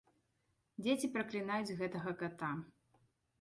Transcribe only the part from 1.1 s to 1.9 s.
праклінаюць